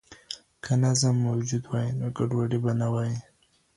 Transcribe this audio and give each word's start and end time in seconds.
که 0.63 0.73
نظم 0.83 1.15
موجود 1.27 1.63
وای 1.69 1.87
نو 1.99 2.07
ګډوډي 2.17 2.59
به 2.63 2.71
نه 2.81 2.87
وای. 2.93 3.13